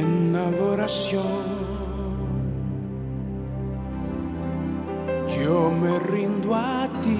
[0.00, 1.44] en adoración.
[5.36, 7.18] Yo me rindo a ti.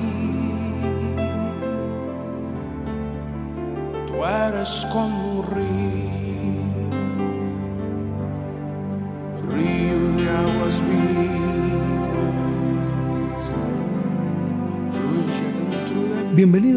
[4.07, 5.98] Tú eres como un río,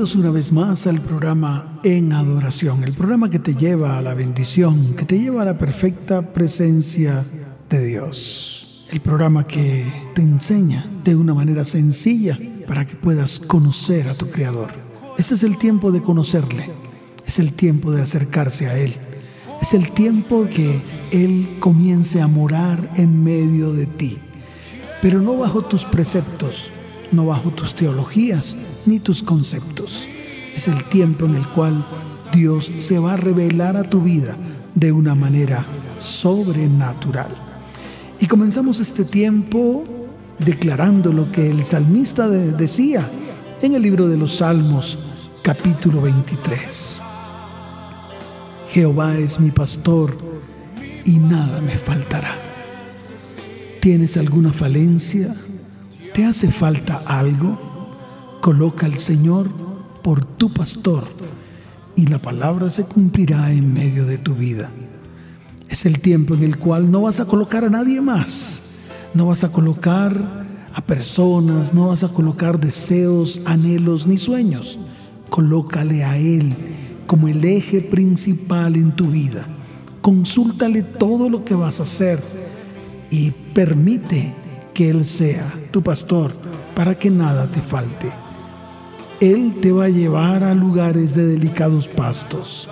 [0.01, 4.95] Una vez más al programa En Adoración, el programa que te lleva a la bendición,
[4.95, 7.23] que te lleva a la perfecta presencia
[7.69, 8.87] de Dios.
[8.89, 12.35] El programa que te enseña de una manera sencilla
[12.67, 14.71] para que puedas conocer a tu Creador.
[15.19, 16.67] Ese es el tiempo de conocerle,
[17.27, 18.95] es el tiempo de acercarse a Él,
[19.61, 20.81] es el tiempo que
[21.11, 24.17] Él comience a morar en medio de ti,
[24.99, 26.71] pero no bajo tus preceptos,
[27.11, 30.07] no bajo tus teologías ni tus conceptos.
[30.55, 31.85] Es el tiempo en el cual
[32.33, 34.35] Dios se va a revelar a tu vida
[34.75, 35.65] de una manera
[35.99, 37.29] sobrenatural.
[38.19, 39.83] Y comenzamos este tiempo
[40.39, 43.03] declarando lo que el salmista de- decía
[43.61, 44.97] en el libro de los Salmos,
[45.43, 46.97] capítulo 23.
[48.69, 50.15] Jehová es mi pastor
[51.05, 52.35] y nada me faltará.
[53.81, 55.33] ¿Tienes alguna falencia?
[56.13, 57.70] ¿Te hace falta algo?
[58.41, 59.47] Coloca al Señor
[60.01, 61.03] por tu pastor
[61.95, 64.71] y la palabra se cumplirá en medio de tu vida.
[65.69, 68.87] Es el tiempo en el cual no vas a colocar a nadie más.
[69.13, 70.17] No vas a colocar
[70.73, 74.79] a personas, no vas a colocar deseos, anhelos ni sueños.
[75.29, 76.55] Colócale a Él
[77.05, 79.45] como el eje principal en tu vida.
[80.01, 82.19] Consúltale todo lo que vas a hacer
[83.11, 84.33] y permite
[84.73, 86.31] que Él sea tu pastor
[86.73, 88.09] para que nada te falte.
[89.21, 92.67] Él te va a llevar a lugares de delicados pastos.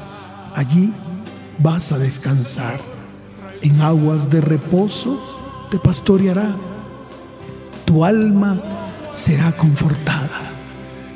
[0.56, 0.92] Allí
[1.60, 2.80] vas a descansar.
[3.62, 5.22] En aguas de reposo
[5.70, 6.56] te pastoreará.
[7.86, 8.60] Tu alma
[9.14, 10.42] será confortada.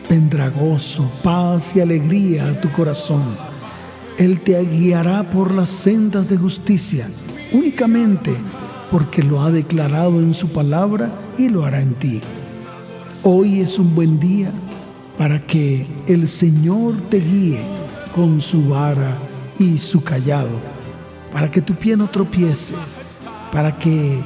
[0.07, 3.23] Vendrá gozo, paz y alegría a tu corazón.
[4.19, 7.09] Él te guiará por las sendas de justicia,
[7.51, 8.35] únicamente
[8.91, 12.21] porque lo ha declarado en su palabra y lo hará en ti.
[13.23, 14.51] Hoy es un buen día
[15.17, 17.59] para que el Señor te guíe
[18.13, 19.17] con su vara
[19.59, 20.59] y su callado,
[21.31, 22.73] para que tu pie no tropiece,
[23.51, 24.19] para que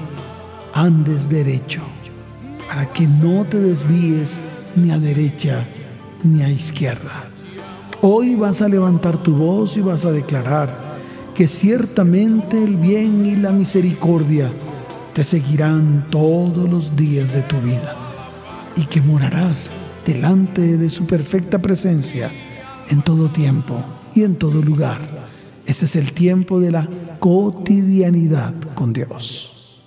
[0.74, 1.82] andes derecho,
[2.68, 4.40] para que no te desvíes
[4.76, 5.66] ni a derecha
[6.24, 7.30] ni a izquierda.
[8.02, 10.88] Hoy vas a levantar tu voz y vas a declarar
[11.34, 14.52] que ciertamente el bien y la misericordia
[15.14, 17.96] te seguirán todos los días de tu vida
[18.76, 19.72] y que morarás
[20.08, 22.32] delante de su perfecta presencia
[22.90, 23.84] en todo tiempo
[24.16, 25.02] y en todo lugar.
[25.66, 26.88] Este es el tiempo de la
[27.20, 29.84] cotidianidad con Dios.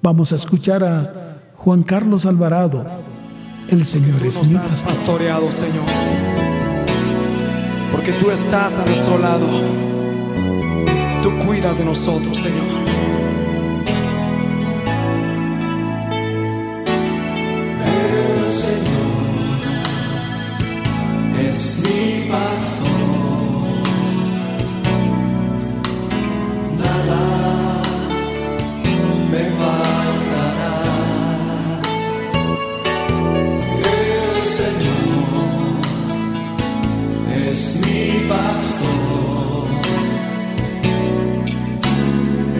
[0.00, 2.86] Vamos a escuchar a Juan Carlos Alvarado.
[3.68, 4.88] El Señor es mi pastor.
[4.88, 5.84] pastoreado, Señor.
[7.92, 9.46] Porque tú estás a nuestro lado.
[11.22, 13.19] Tú cuidas de nosotros, Señor.
[37.80, 39.66] Mi pastor,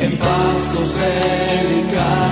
[0.00, 2.30] en pastos delicados.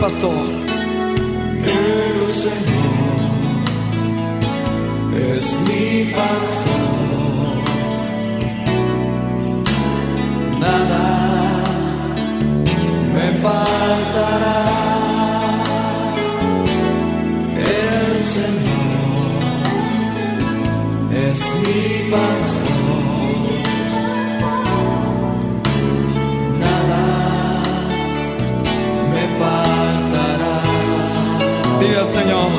[0.00, 0.32] Pastor.
[1.64, 3.38] El Señor
[5.32, 7.56] es mi pastor.
[10.60, 11.06] Nada
[13.14, 14.60] me faltará.
[17.56, 19.40] El Señor
[21.26, 22.47] es mi pastor.
[32.28, 32.52] Señor.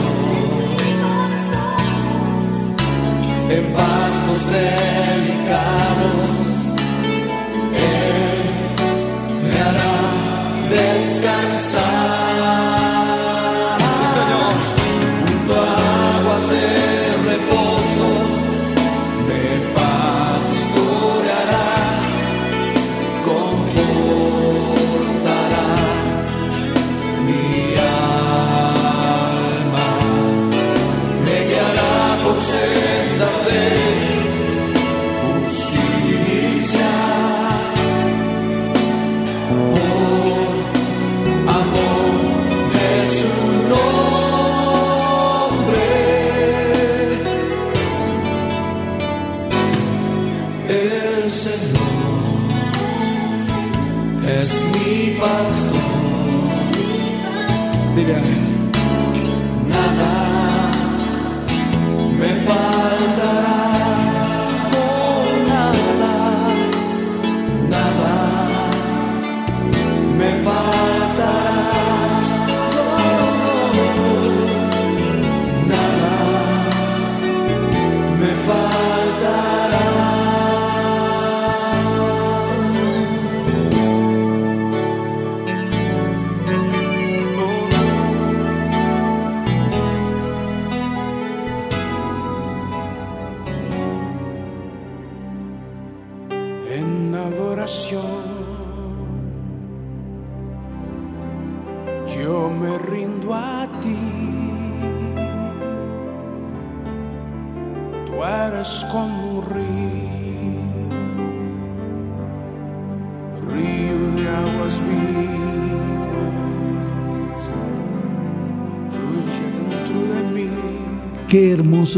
[3.50, 6.23] En pastos delicados,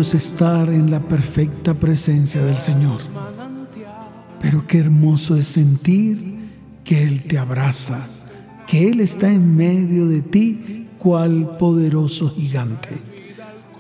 [0.02, 2.98] es estar en la perfecta presencia del Señor.
[4.42, 6.38] Pero qué hermoso es sentir
[6.84, 8.06] que Él te abraza,
[8.68, 12.90] que Él está en medio de ti, cual poderoso gigante.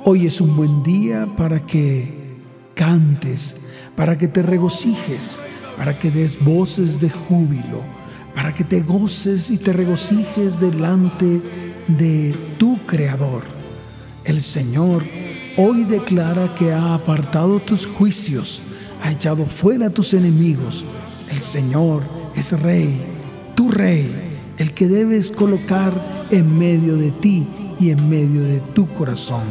[0.06, 2.38] Hoy es un buen día para que
[2.76, 3.58] cantes,
[3.96, 5.38] para que te regocijes,
[5.78, 7.82] para que des voces de júbilo,
[8.34, 11.42] para que te goces y te regocijes delante
[11.88, 13.44] de tu Creador.
[14.24, 15.04] El Señor
[15.57, 18.62] hoy declara que ha apartado tus juicios,
[19.04, 20.86] ha echado fuera a tus enemigos.
[21.31, 22.04] El Señor
[22.36, 23.00] es Rey,
[23.56, 24.10] tu Rey,
[24.57, 25.94] el que debes colocar
[26.31, 27.48] en medio de ti
[27.80, 29.44] y en medio de tu corazón.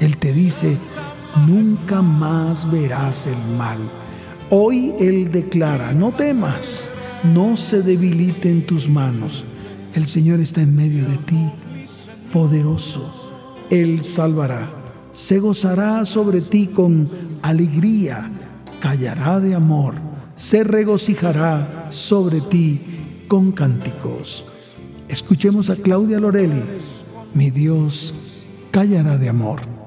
[0.00, 0.76] Él te dice,
[1.46, 3.78] nunca más verás el mal.
[4.50, 6.90] Hoy Él declara, no temas,
[7.34, 9.44] no se debiliten tus manos.
[9.94, 11.50] El Señor está en medio de ti,
[12.32, 13.32] poderoso.
[13.70, 14.70] Él salvará,
[15.18, 17.08] se gozará sobre ti con
[17.42, 18.30] alegría,
[18.78, 19.96] callará de amor,
[20.36, 22.80] se regocijará sobre ti
[23.26, 24.44] con cánticos.
[25.08, 26.62] Escuchemos a Claudia Lorelli,
[27.34, 28.14] mi Dios
[28.70, 29.77] callará de amor.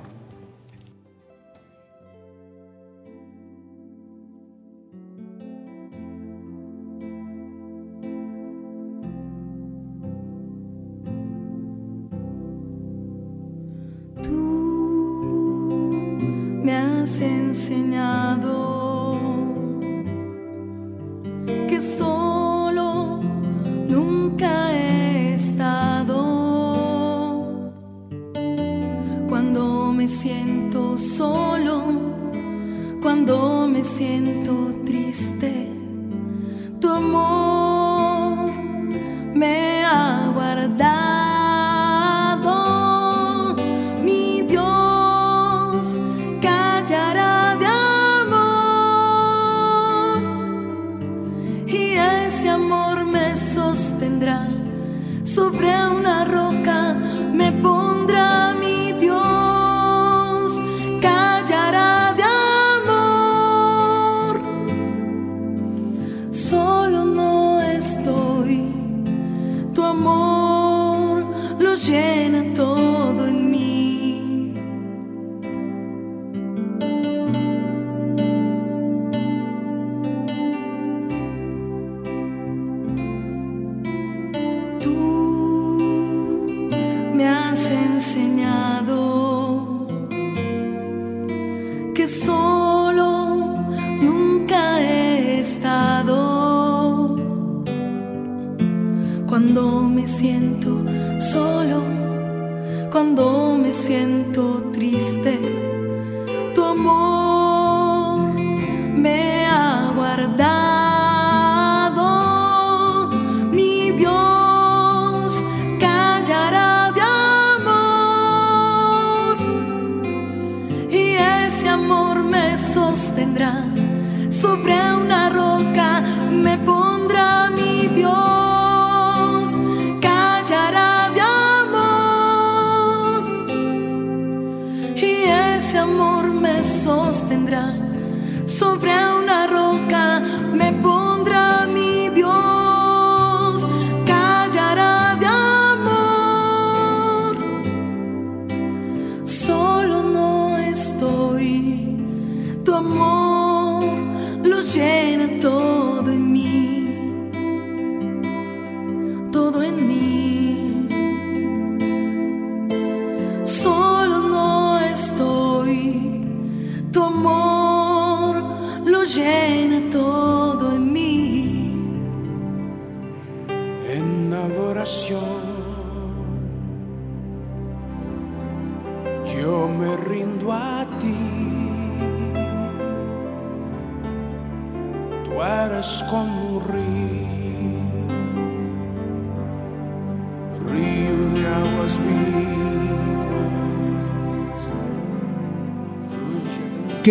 [55.23, 56.50] Sobre una roca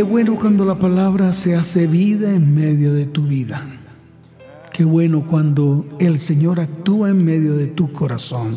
[0.00, 3.62] Qué bueno cuando la palabra se hace vida en medio de tu vida.
[4.72, 8.56] Qué bueno cuando el Señor actúa en medio de tu corazón.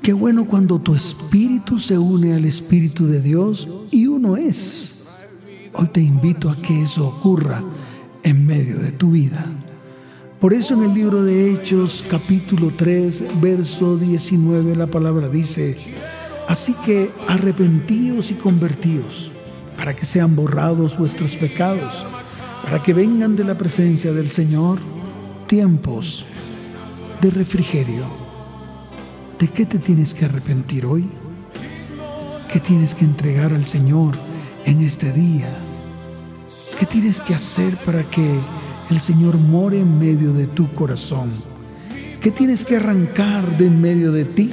[0.00, 5.08] Qué bueno cuando tu espíritu se une al Espíritu de Dios y uno es.
[5.72, 7.64] Hoy te invito a que eso ocurra
[8.22, 9.44] en medio de tu vida.
[10.38, 15.76] Por eso en el libro de Hechos capítulo 3, verso 19, la palabra dice,
[16.46, 19.32] así que arrepentíos y convertíos
[19.80, 22.04] para que sean borrados vuestros pecados,
[22.62, 24.78] para que vengan de la presencia del Señor
[25.46, 26.26] tiempos
[27.22, 28.04] de refrigerio.
[29.38, 31.08] ¿De qué te tienes que arrepentir hoy?
[32.52, 34.18] ¿Qué tienes que entregar al Señor
[34.66, 35.48] en este día?
[36.78, 38.38] ¿Qué tienes que hacer para que
[38.90, 41.30] el Señor more en medio de tu corazón?
[42.20, 44.52] ¿Qué tienes que arrancar de en medio de ti?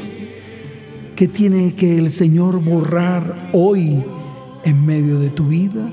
[1.18, 4.02] ¿Qué tiene que el Señor borrar hoy
[4.68, 5.90] en medio de tu vida?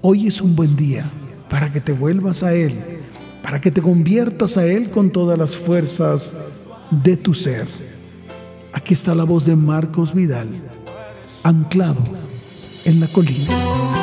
[0.00, 1.08] Hoy es un buen día
[1.48, 2.76] para que te vuelvas a Él,
[3.40, 6.34] para que te conviertas a Él con todas las fuerzas
[6.90, 7.66] de tu ser.
[8.72, 10.48] Aquí está la voz de Marcos Vidal,
[11.44, 12.02] anclado
[12.84, 13.95] en la colina.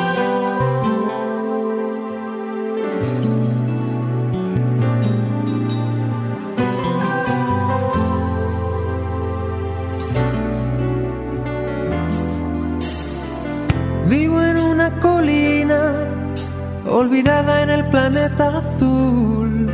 [16.94, 19.68] Olvidada en el planeta azul,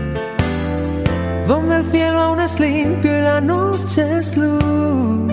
[1.47, 5.31] donde el cielo aún es limpio y la noche es luz.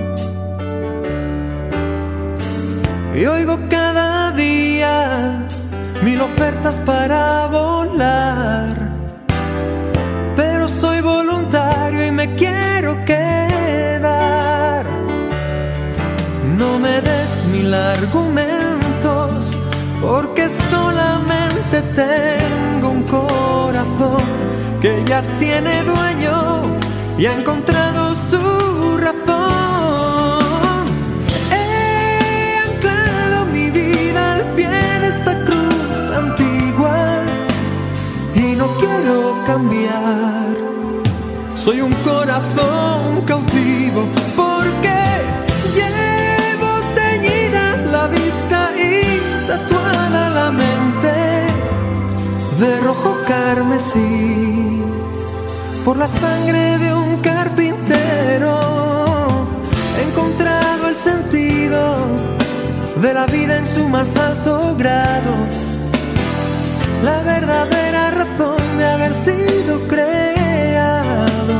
[3.16, 5.48] Y oigo cada día
[6.04, 8.76] mil ofertas para volar,
[10.36, 14.86] pero soy voluntario y me quiero quedar.
[16.58, 18.57] No me des mil argumentos,
[20.02, 24.24] porque solamente tengo un corazón
[24.82, 26.64] que ya tiene dueño
[27.18, 29.26] y ha encontrado su razón.
[31.52, 37.24] He anclado mi vida al pie de esta cruz antigua
[38.36, 40.58] y no quiero cambiar.
[41.56, 43.57] Soy un corazón cautivo
[52.60, 54.82] de rojo carmesí
[55.86, 58.60] por la sangre de un carpintero.
[59.98, 61.98] He encontrado el sentido
[63.02, 65.34] de la vida en su más alto grado,
[67.04, 71.60] la verdadera razón de haber sido creado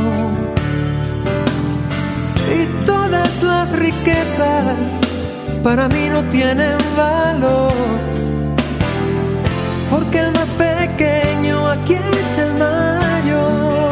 [2.58, 5.00] y todas las riquezas
[5.62, 8.17] para mí no tienen valor.
[10.98, 13.90] Más pequeño aquí es el mayor.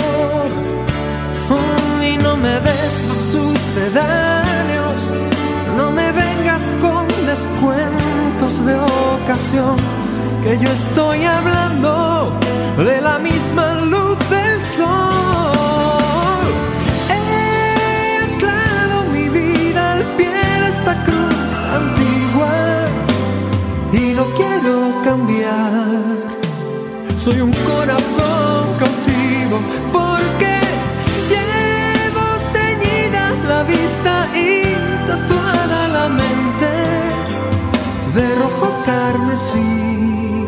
[1.50, 5.02] Oh, y no me des los sucedáneos,
[5.76, 9.76] no me vengas con descuentos de ocasión,
[10.42, 12.32] que yo estoy hablando
[12.76, 14.05] de la misma luz
[27.26, 29.58] Soy un corazón cautivo
[29.92, 30.60] porque
[31.28, 34.76] llevo teñida la vista y
[35.08, 36.70] tatuada la mente.
[38.14, 40.44] De rojo carmesí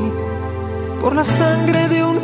[1.01, 2.21] por la sangre de un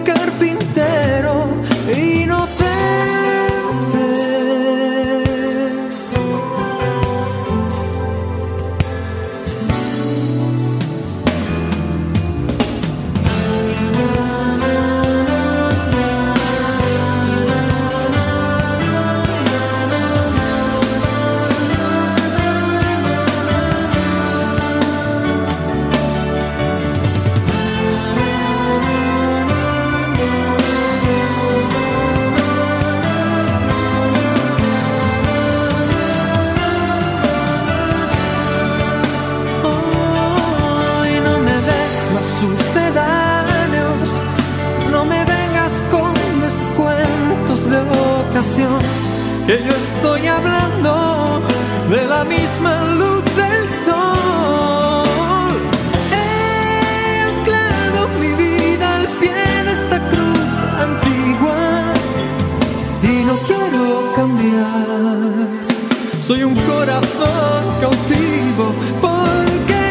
[66.27, 68.73] Soy un corazón cautivo
[69.03, 69.83] porque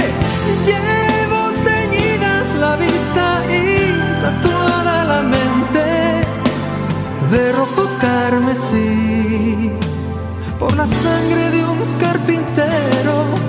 [0.66, 6.26] llevo teñida la vista y tatuada la mente.
[7.30, 9.23] De rojo carmesí
[10.64, 13.43] por la sangre de un carpintero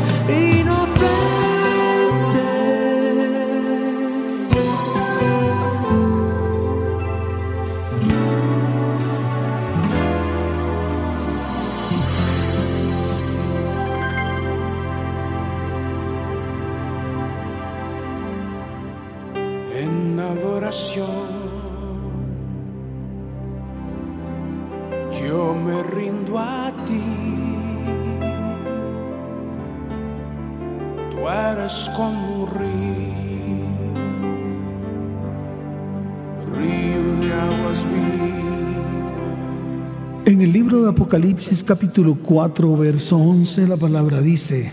[41.04, 44.72] Apocalipsis capítulo 4, verso 11, la palabra dice,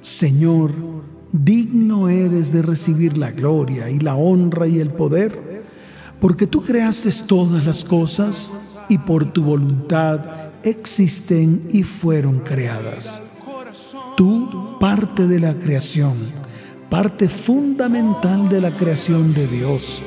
[0.00, 0.72] Señor,
[1.30, 5.62] digno eres de recibir la gloria y la honra y el poder,
[6.22, 8.50] porque tú creaste todas las cosas
[8.88, 10.24] y por tu voluntad
[10.62, 13.20] existen y fueron creadas.
[14.16, 16.14] Tú, parte de la creación,
[16.88, 20.00] parte fundamental de la creación de Dios.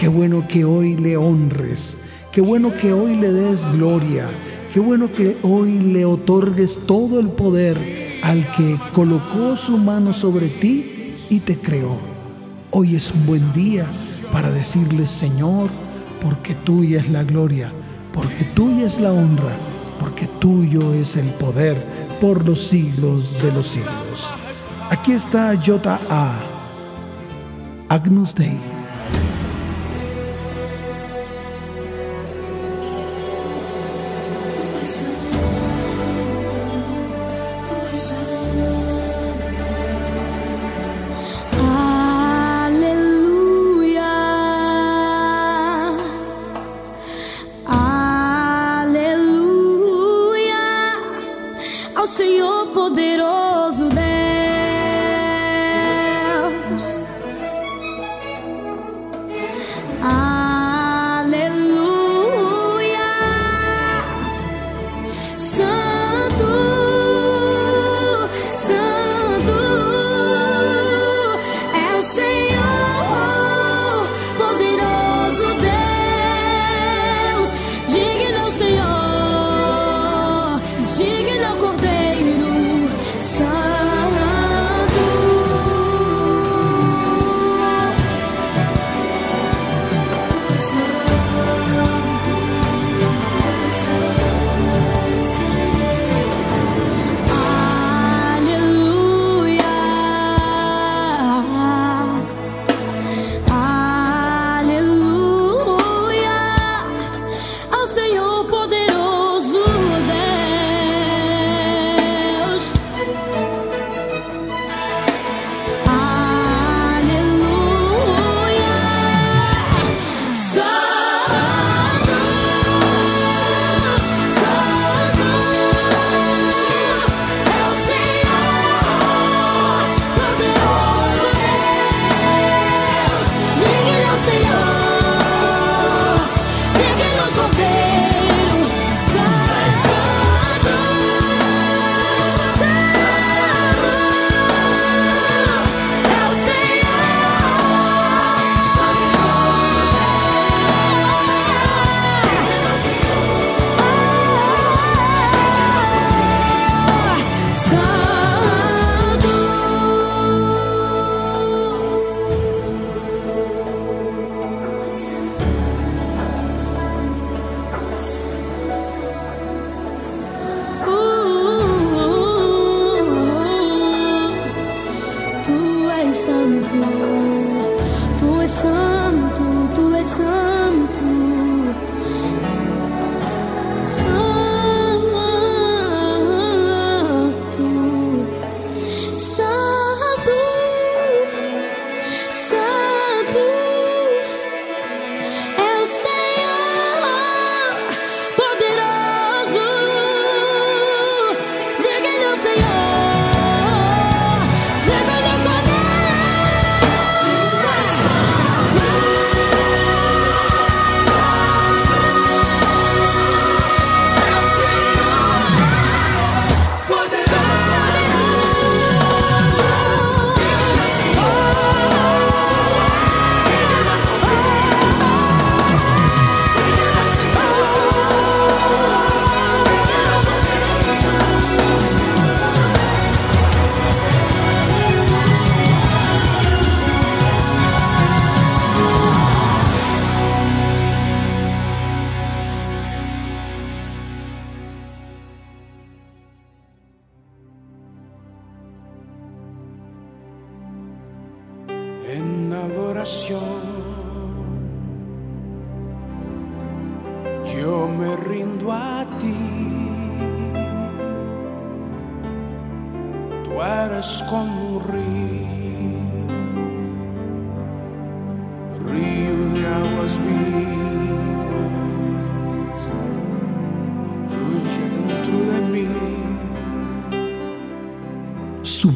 [0.00, 1.98] Qué bueno que hoy le honres,
[2.32, 4.30] qué bueno que hoy le des gloria,
[4.74, 7.78] qué bueno que hoy le otorgues todo el poder
[8.24, 11.96] al que colocó su mano sobre ti y te creó.
[12.72, 13.86] Hoy es un buen día
[14.32, 15.70] para decirle, Señor,
[16.20, 17.70] porque tuya es la gloria,
[18.12, 19.54] porque tuya es la honra,
[20.00, 21.80] porque tuyo es el poder
[22.20, 24.34] por los siglos de los siglos.
[24.90, 26.00] Aquí está J.
[26.10, 26.40] A.
[27.90, 28.73] Agnus Dei.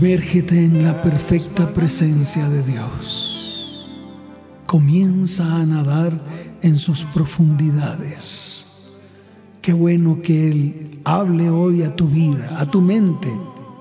[0.09, 3.87] Sumérgete en la perfecta presencia de Dios.
[4.65, 6.19] Comienza a nadar
[6.63, 8.97] en sus profundidades.
[9.61, 13.29] Qué bueno que Él hable hoy a tu vida, a tu mente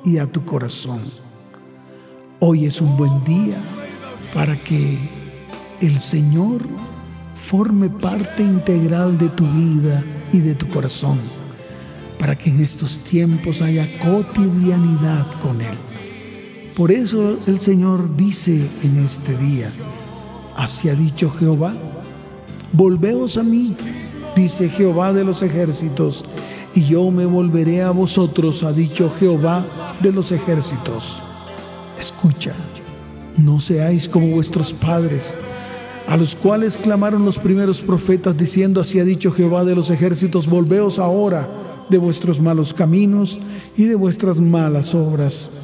[0.03, 0.99] y a tu corazón.
[2.41, 3.55] Hoy es un buen día
[4.33, 4.97] para que
[5.79, 6.59] el Señor
[7.41, 11.19] forme parte integral de tu vida y de tu corazón
[12.19, 15.77] para que en estos tiempos haya cotidianidad con Él.
[16.77, 19.67] Por eso el Señor dice en este día,
[20.55, 21.73] así ha dicho Jehová,
[22.71, 23.75] volveos a mí,
[24.35, 26.23] dice Jehová de los ejércitos,
[26.75, 29.65] y yo me volveré a vosotros, ha dicho Jehová
[30.01, 31.19] de los ejércitos.
[31.97, 32.53] Escucha,
[33.37, 35.33] no seáis como vuestros padres,
[36.07, 40.47] a los cuales clamaron los primeros profetas diciendo, así ha dicho Jehová de los ejércitos,
[40.47, 41.49] volveos ahora
[41.89, 43.39] de vuestros malos caminos
[43.75, 45.56] y de vuestras malas obras.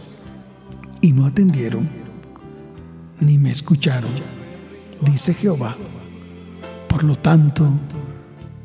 [1.03, 1.85] Y no atendieron,
[3.19, 4.09] ni me escucharon,
[5.01, 5.75] dice Jehová.
[6.87, 7.67] Por lo tanto,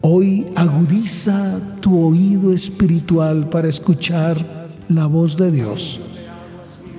[0.02, 4.36] hoy agudiza tu oído espiritual para escuchar
[4.88, 5.98] la voz de Dios.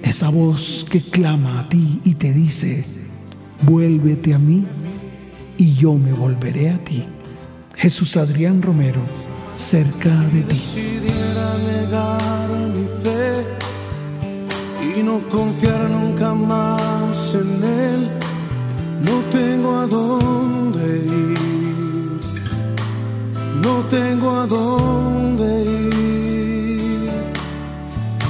[0.02, 2.84] Esa voz que clama a ti y te dice,
[3.62, 4.66] vuélvete a mí
[5.58, 7.06] y yo me volveré a ti.
[7.78, 9.00] Jesús Adrián Romero,
[9.56, 10.62] cerca de ti.
[14.82, 18.10] Y no confiar nunca más en Él,
[19.02, 22.20] no tengo a dónde ir,
[23.62, 27.10] no tengo a dónde ir.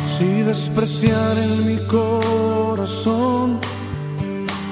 [0.05, 3.59] Si despreciar en mi corazón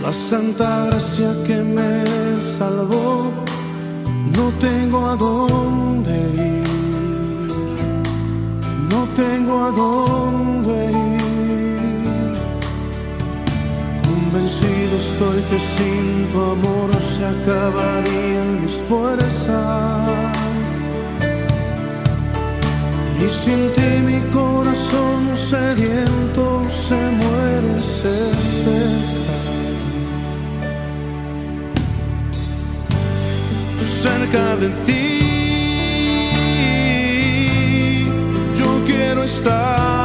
[0.02, 3.32] la santa gracia que me salvó,
[4.36, 6.68] no tengo a dónde ir,
[8.90, 10.57] no tengo a dónde
[14.58, 20.10] Convencido estoy que sin tu amor se acabarían mis fuerzas.
[23.20, 29.36] Y sin ti mi corazón sediento se muere, se seca.
[34.02, 35.04] cerca de ti.
[38.58, 39.97] Yo quiero estar.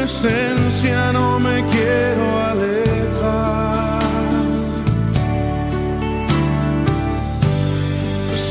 [0.00, 4.00] Presencia no me quiero alejar.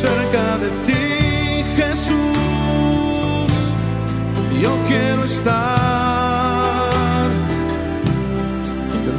[0.02, 1.08] Cerca de ti,
[1.80, 3.52] Jesús,
[4.62, 5.60] yo quiero estar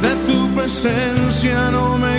[0.03, 2.10] de tu presencia no me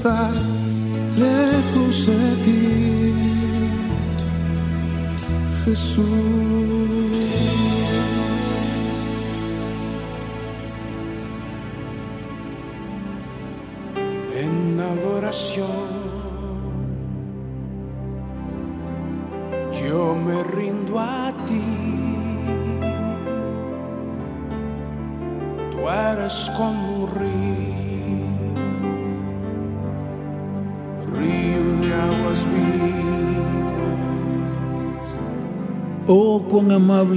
[0.00, 0.32] estar
[1.18, 3.14] lejos de ti,
[5.64, 6.49] Jesús.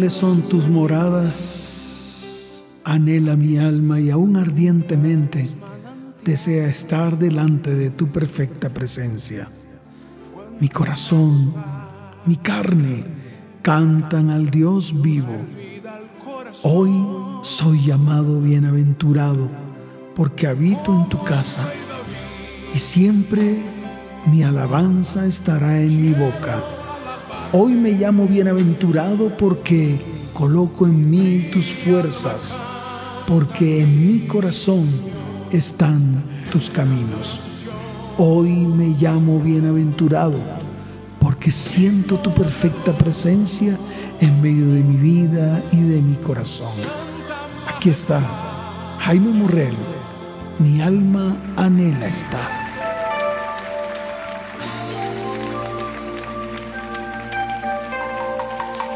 [0.09, 2.63] Son tus moradas.
[2.83, 5.49] Anhela mi alma y aún ardientemente
[6.25, 9.47] desea estar delante de tu perfecta presencia.
[10.59, 11.53] Mi corazón,
[12.25, 13.05] mi carne
[13.61, 15.35] cantan al Dios vivo.
[16.63, 16.91] Hoy
[17.41, 19.49] soy llamado bienaventurado
[20.15, 21.61] porque habito en tu casa
[22.75, 23.57] y siempre
[24.31, 26.61] mi alabanza estará en mi boca.
[27.55, 29.99] Hoy me llamo bienaventurado porque
[30.33, 32.59] coloco en mí tus fuerzas,
[33.27, 34.87] porque en mi corazón
[35.51, 37.61] están tus caminos.
[38.17, 40.39] Hoy me llamo bienaventurado
[41.19, 43.77] porque siento tu perfecta presencia
[44.19, 46.73] en medio de mi vida y de mi corazón.
[47.67, 48.19] Aquí está
[49.01, 49.77] Jaime Murrell,
[50.57, 52.62] mi alma anhela estar.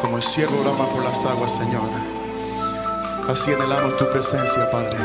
[0.08, 1.90] Como el ciervo brama por las aguas, Señor.
[3.28, 4.96] Así anhelamos tu presencia, Padre.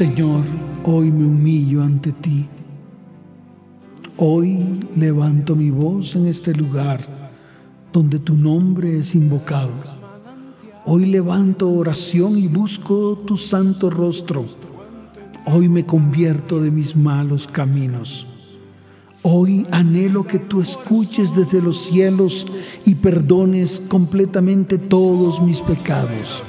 [0.00, 0.44] Señor,
[0.84, 2.46] hoy me humillo ante ti.
[4.16, 7.02] Hoy levanto mi voz en este lugar
[7.92, 9.74] donde tu nombre es invocado.
[10.86, 14.46] Hoy levanto oración y busco tu santo rostro.
[15.44, 18.26] Hoy me convierto de mis malos caminos.
[19.20, 22.46] Hoy anhelo que tú escuches desde los cielos
[22.86, 26.42] y perdones completamente todos mis pecados.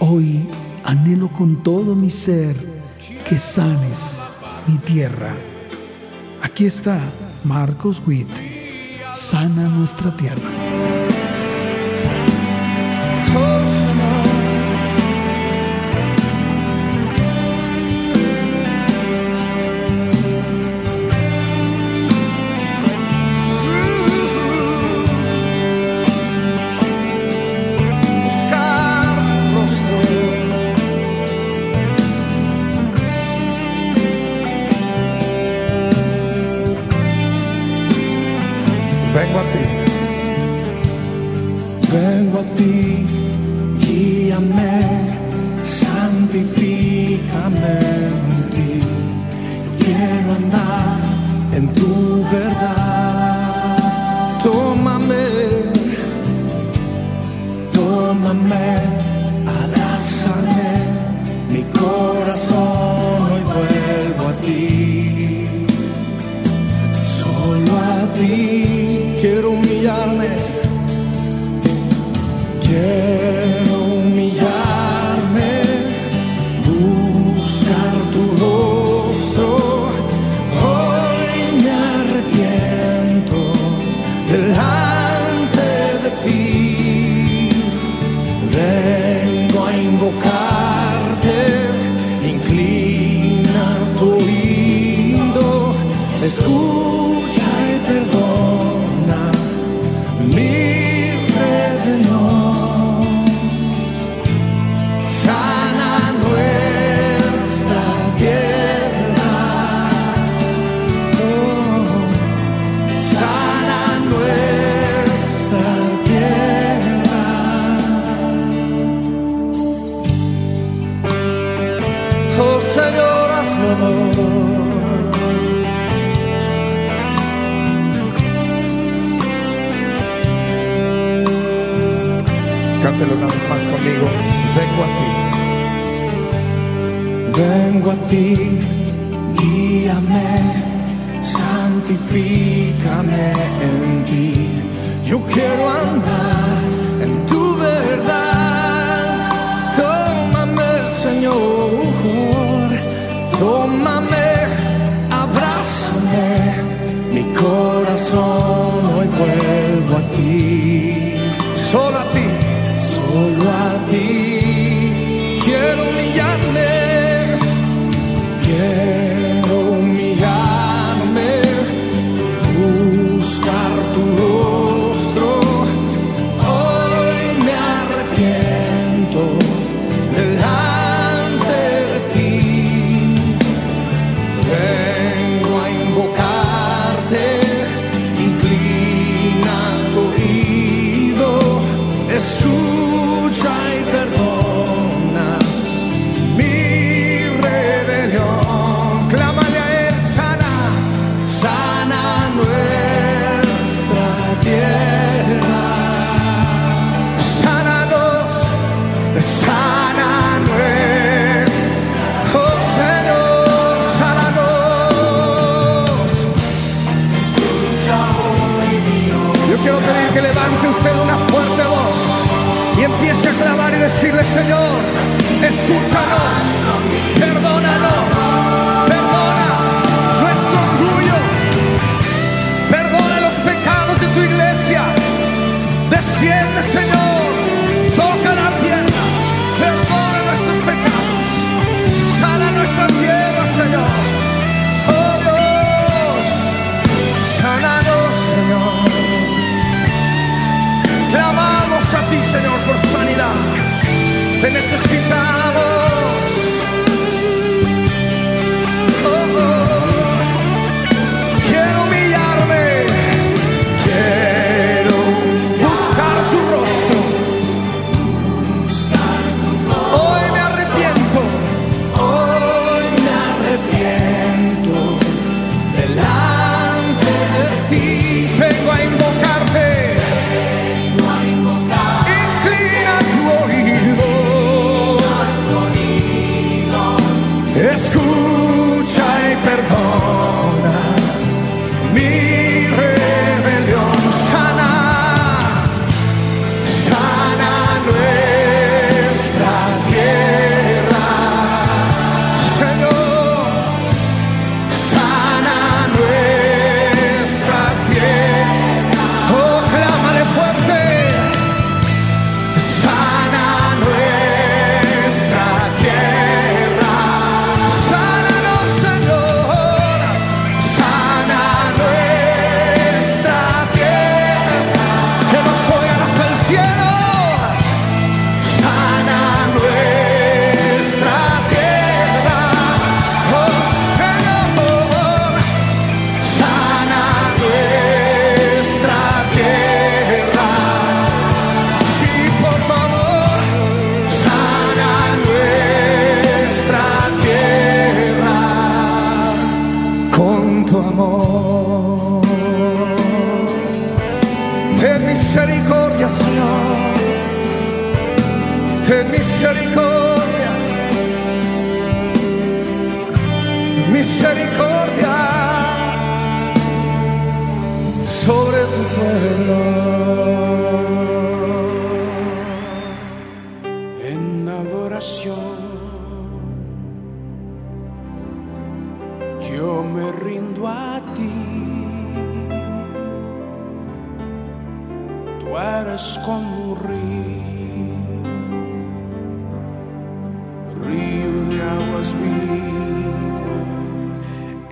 [0.00, 0.46] Hoy
[0.84, 2.54] anhelo con todo mi ser
[3.28, 4.20] que sanes
[4.66, 5.34] mi tierra.
[6.42, 7.00] Aquí está
[7.44, 8.28] Marcos Witt.
[9.14, 10.81] Sana nuestra tierra.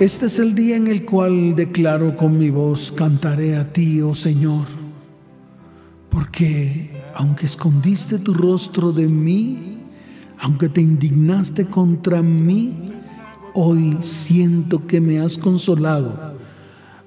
[0.00, 4.14] Este es el día en el cual declaro con mi voz, cantaré a ti, oh
[4.14, 4.64] Señor,
[6.08, 9.76] porque aunque escondiste tu rostro de mí,
[10.38, 12.86] aunque te indignaste contra mí,
[13.52, 16.34] hoy siento que me has consolado.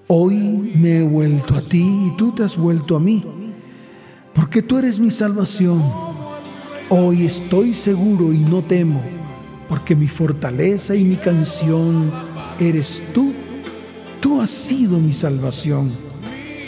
[0.05, 3.23] Hoy me he vuelto a ti y tú te has vuelto a mí,
[4.35, 5.81] porque tú eres mi salvación.
[6.89, 9.01] Hoy estoy seguro y no temo,
[9.67, 13.33] porque mi fortaleza y mi canción eres tú.
[14.19, 15.89] Tú has sido mi salvación.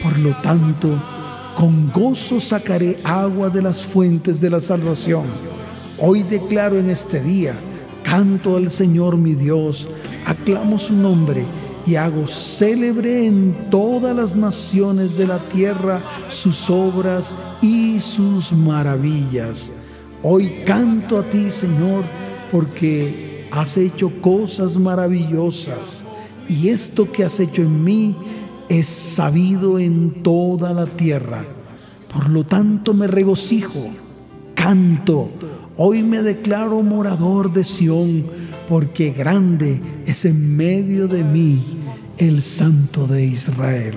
[0.04, 1.02] Por lo tanto,
[1.56, 5.26] con gozo sacaré agua de las fuentes de la salvación.
[6.00, 7.54] Hoy declaro en este día,
[8.04, 9.88] canto al Señor mi Dios,
[10.26, 11.46] aclamo su nombre
[11.88, 19.72] y hago célebre en todas las naciones de la tierra sus obras y sus maravillas.
[20.24, 22.04] Hoy canto a ti, Señor,
[22.52, 23.25] porque
[23.56, 26.06] has hecho cosas maravillosas
[26.50, 28.16] y esto que has hecho en mí
[28.68, 31.44] es sabido en toda la tierra.
[32.14, 33.88] Por lo tanto me regocijo,
[34.54, 35.32] canto.
[35.78, 38.26] Hoy me declaro morador de Sión,
[38.68, 41.62] porque grande es en medio de mí
[42.18, 43.96] el Santo de Israel.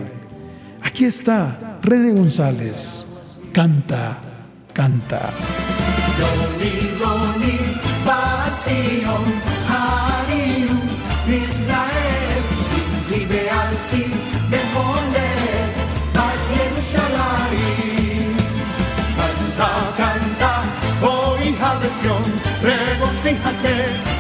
[0.83, 3.05] Aquí está René González.
[3.53, 4.21] Canta,
[4.73, 5.31] canta.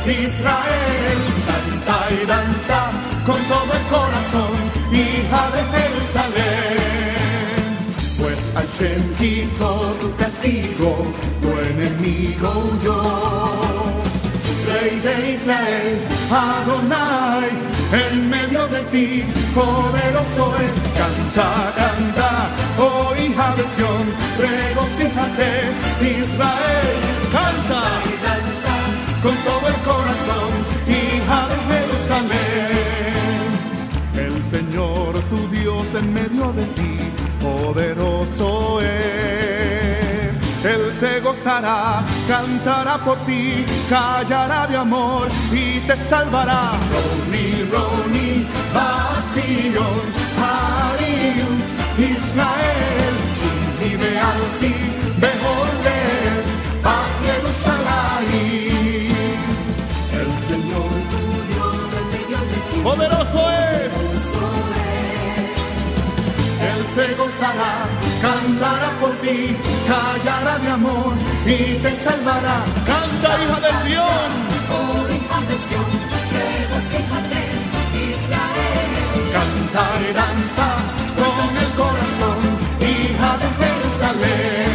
[0.07, 1.19] Israel.
[1.47, 2.91] Canta y danza
[3.27, 4.55] con todo el corazón,
[4.93, 7.19] hija de Jerusalén.
[8.19, 10.91] Pues Hashem quitó tu castigo,
[11.41, 13.03] tu enemigo huyó.
[14.67, 17.49] Rey de Israel, Adonai,
[17.93, 19.25] en medio de ti,
[19.55, 20.73] poderoso es.
[20.99, 22.31] Canta, canta,
[22.79, 24.05] oh hija de Sión,
[24.39, 25.51] regocíjate,
[26.01, 26.97] Israel.
[27.33, 28.48] Canta y danza
[29.23, 30.51] con todo el corazón,
[30.87, 33.09] hija de Jerusalén.
[34.15, 36.97] El Señor tu Dios en medio de ti,
[37.41, 40.39] poderoso es.
[40.65, 46.73] Él se gozará, cantará por ti, callará de amor y te salvará.
[46.93, 50.01] Roni, Roni, Bazion,
[50.41, 51.49] Hariu,
[51.97, 53.15] Israel,
[54.21, 54.75] al sí,
[55.21, 56.39] Beholder,
[57.25, 58.88] Yerushalayim.
[62.83, 63.93] Poderoso es.
[66.71, 67.73] Él se gozará,
[68.21, 69.57] cantará por ti,
[69.87, 71.13] callará de amor
[71.47, 72.59] y te salvará.
[72.85, 74.31] Canta, hija de Sión.
[74.77, 75.91] Oh, hija de Sión,
[76.35, 77.41] regocíjate,
[78.11, 78.93] Israel.
[79.37, 80.69] Cantar y danza
[81.21, 82.41] con el corazón,
[82.81, 84.68] hija de Jerusalén.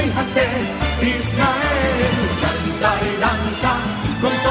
[0.00, 0.46] Regocíjate,
[1.02, 2.14] Israel.
[2.40, 3.76] Canta y danza
[4.20, 4.49] con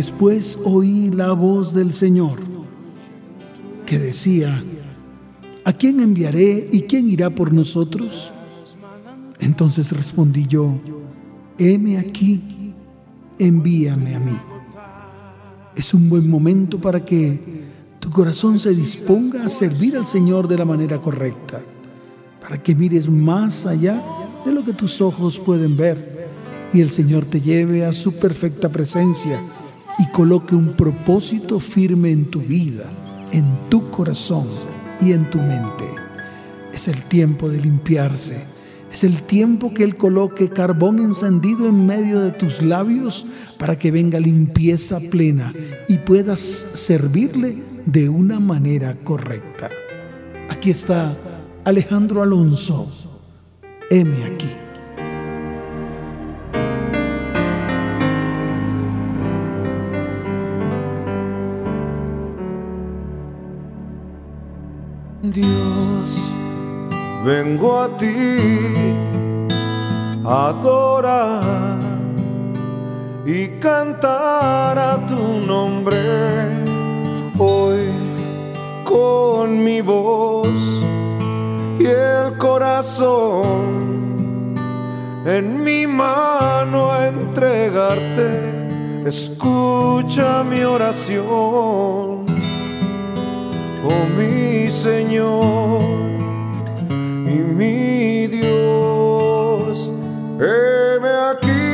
[0.00, 2.40] Después oí la voz del Señor
[3.84, 4.50] que decía,
[5.66, 8.32] ¿a quién enviaré y quién irá por nosotros?
[9.40, 10.72] Entonces respondí yo,
[11.58, 12.72] heme aquí,
[13.38, 14.38] envíame a mí.
[15.76, 17.38] Es un buen momento para que
[17.98, 21.60] tu corazón se disponga a servir al Señor de la manera correcta,
[22.40, 24.02] para que mires más allá
[24.46, 26.30] de lo que tus ojos pueden ver
[26.72, 29.38] y el Señor te lleve a su perfecta presencia
[30.00, 32.84] y coloque un propósito firme en tu vida,
[33.32, 34.46] en tu corazón
[35.02, 35.84] y en tu mente.
[36.72, 38.42] Es el tiempo de limpiarse.
[38.90, 43.26] Es el tiempo que Él coloque carbón encendido en medio de tus labios
[43.58, 45.52] para que venga limpieza plena
[45.86, 49.68] y puedas servirle de una manera correcta.
[50.48, 51.12] Aquí está
[51.64, 52.88] Alejandro Alonso.
[53.90, 54.48] Heme aquí.
[65.32, 66.18] Dios,
[67.24, 68.14] vengo a ti
[70.24, 71.88] a adorar
[73.24, 76.64] y cantar a tu nombre
[77.38, 77.92] hoy
[78.84, 80.48] con mi voz
[81.78, 83.76] y el corazón
[85.24, 88.58] en mi mano a entregarte.
[89.06, 92.30] Escucha mi oración
[93.84, 94.49] oh mi
[94.82, 95.82] Señor
[96.98, 99.92] y mi Dios,
[100.38, 101.66] heme aquí,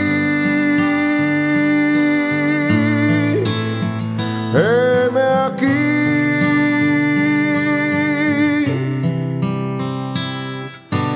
[4.53, 5.83] heme aquí.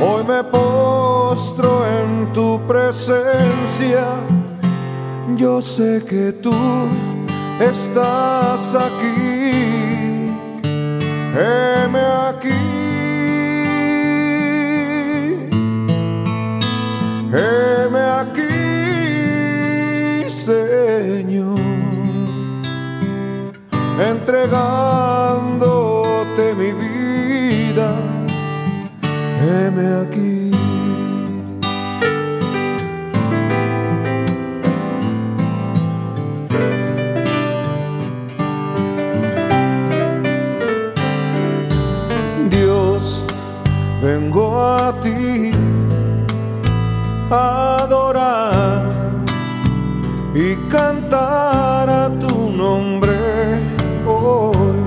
[0.00, 4.06] Hoy me postro en tu presencia,
[5.36, 6.54] yo sé que tú
[7.58, 9.19] estás aquí
[11.34, 12.60] heme aquí,
[17.32, 18.56] heme aquí,
[20.28, 21.60] Señor,
[24.10, 27.94] entregándote mi vida,
[29.40, 30.39] heme aquí.
[44.42, 45.52] A ti
[47.30, 48.84] adorar
[50.34, 53.16] y cantar a tu nombre
[54.06, 54.78] hoy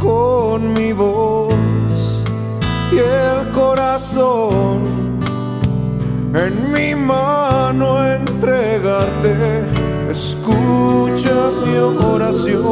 [0.00, 2.22] con mi voz
[2.92, 5.18] y el corazón
[6.34, 9.34] en mi mano entregarte.
[10.10, 11.76] Escucha mi
[12.14, 12.64] oración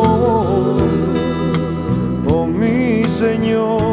[2.29, 3.86] oh mi Señor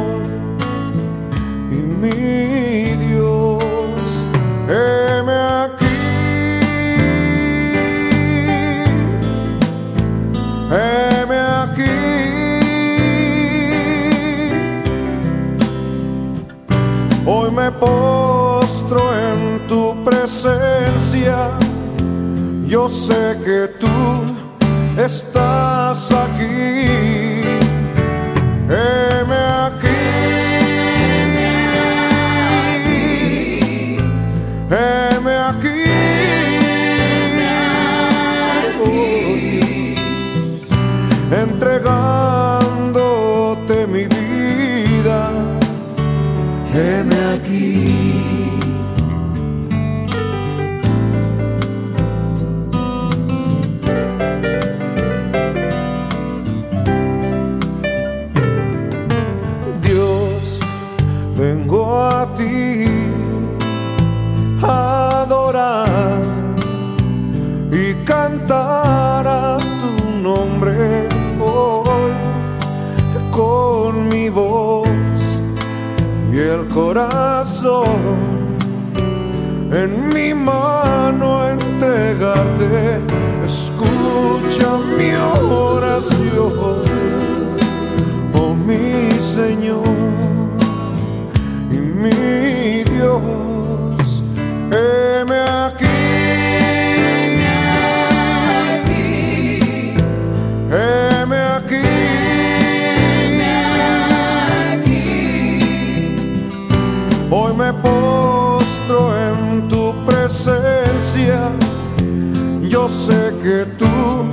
[112.83, 114.25] yo sé que tú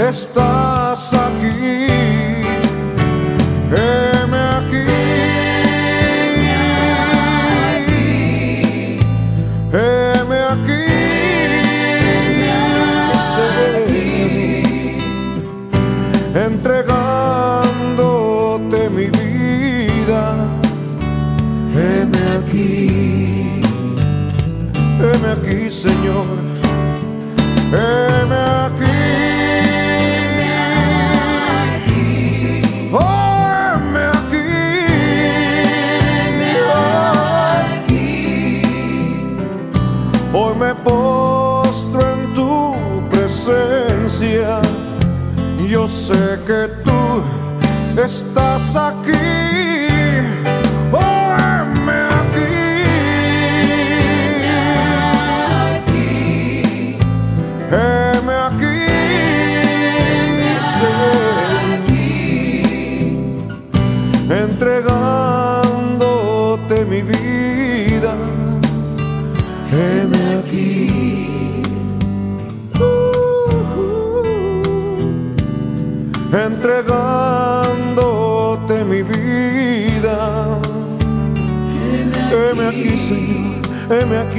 [0.00, 1.86] estás aquí.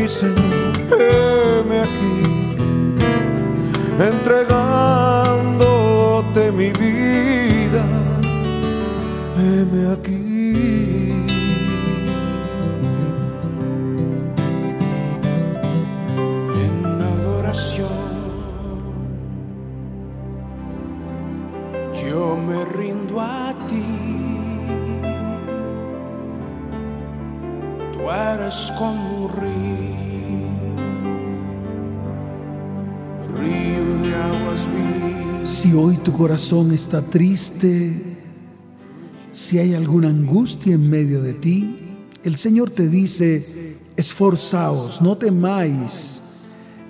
[0.08, 0.47] Señor.
[35.44, 38.18] Si hoy tu corazón está triste,
[39.34, 41.78] si hay alguna angustia en medio de ti,
[42.24, 46.22] el Señor te dice, esforzaos, no temáis.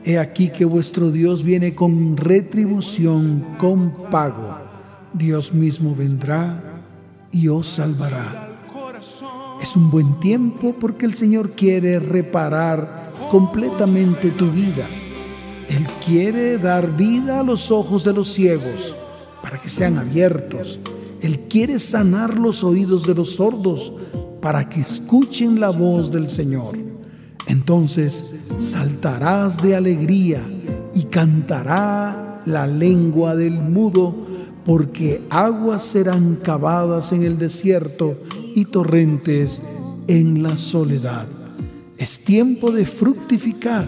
[0.03, 4.55] He aquí que vuestro Dios viene con retribución, con pago.
[5.13, 6.61] Dios mismo vendrá
[7.32, 8.47] y os salvará.
[9.62, 14.86] Es un buen tiempo porque el Señor quiere reparar completamente tu vida.
[15.70, 18.95] Él quiere dar vida a los ojos de los ciegos
[19.41, 20.80] para que sean abiertos.
[21.22, 23.91] Él quiere sanar los oídos de los sordos
[24.41, 26.78] para que escuchen la voz del Señor.
[27.47, 30.41] Entonces saltarás de alegría
[30.93, 34.16] y cantará la lengua del mudo,
[34.66, 38.18] porque aguas serán cavadas en el desierto
[38.58, 39.62] y torrentes
[40.08, 41.28] en la soledad.
[41.99, 43.88] Es tiempo de fructificar,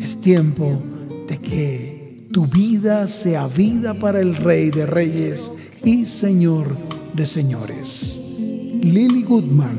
[0.00, 0.80] es tiempo
[1.28, 5.52] de que tu vida sea vida para el Rey de Reyes
[5.84, 6.74] y Señor
[7.12, 8.38] de Señores.
[8.80, 9.78] Lily Goodman,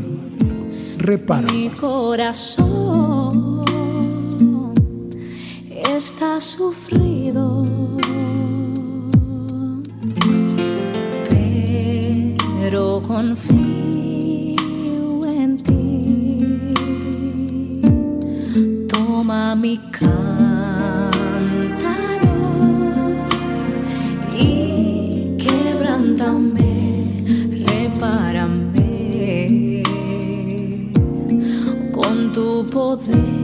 [1.00, 1.52] repara.
[1.52, 3.64] Mi corazón
[5.74, 7.66] está sufrido,
[12.62, 13.89] pero confío
[19.30, 19.80] Toma mi
[24.36, 26.74] y quebrántame,
[27.68, 28.74] repárame
[31.94, 33.39] con tu poder.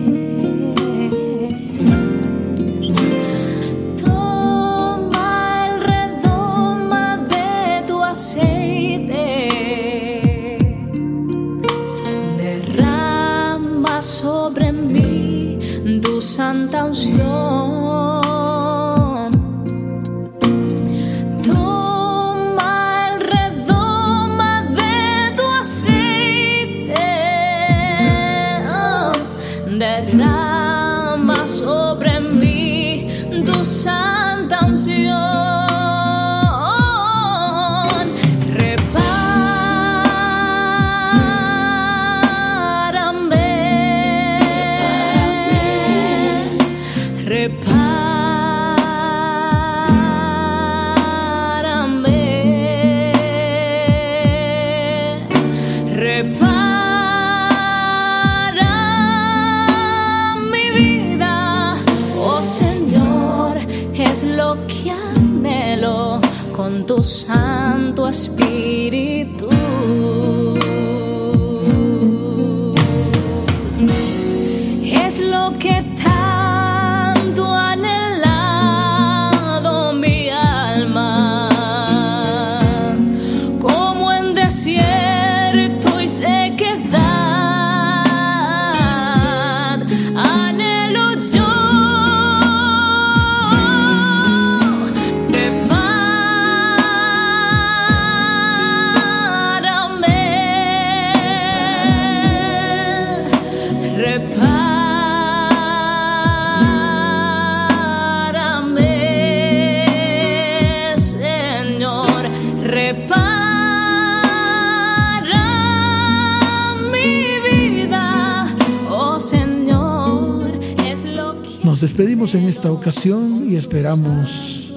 [121.86, 124.76] Despedimos en esta ocasión y esperamos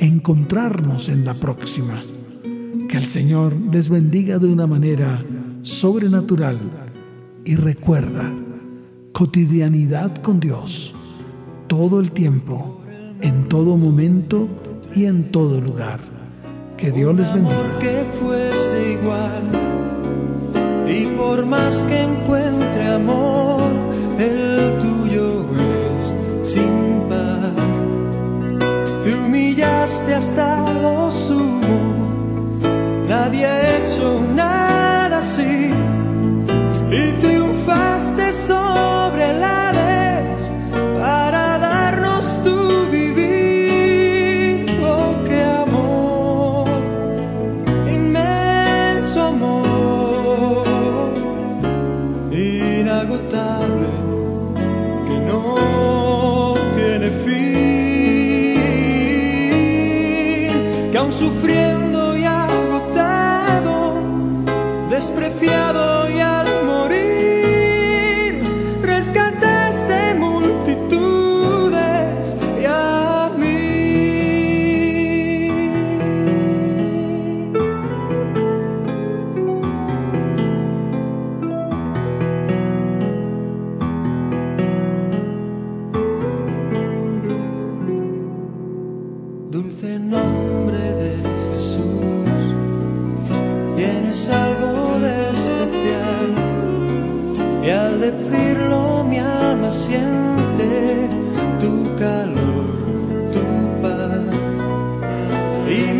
[0.00, 2.00] encontrarnos en la próxima.
[2.88, 5.24] Que el Señor les bendiga de una manera
[5.62, 6.58] sobrenatural
[7.44, 8.28] y recuerda,
[9.12, 10.92] cotidianidad con Dios,
[11.68, 12.80] todo el tiempo,
[13.20, 14.48] en todo momento
[14.92, 16.00] y en todo lugar.
[16.76, 17.78] Que Dios les bendiga.
[17.78, 19.42] Que fuese igual
[20.90, 23.70] y por más que encuentre amor,
[24.18, 24.99] el tuyo
[29.82, 31.78] hasta lo sumo,
[33.08, 34.89] nadie ha hecho nada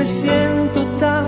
[0.01, 1.20] me siento tan